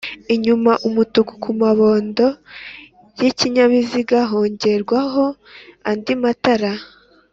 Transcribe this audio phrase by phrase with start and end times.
[0.35, 2.25] inyuma Umutuku kumabondo
[3.21, 5.25] y’ikinyabiziga hongerwaho
[5.89, 6.71] andi matara